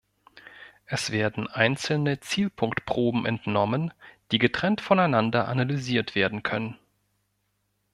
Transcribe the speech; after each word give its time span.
Es 0.87 1.11
werden 1.11 1.45
einzelne 1.47 2.19
Zielpunkt-Proben 2.19 3.27
entnommen, 3.27 3.93
die 4.31 4.39
getrennt 4.39 4.81
voneinander 4.81 5.47
analysiert 5.47 6.15
werden 6.15 6.41
können. 6.41 6.75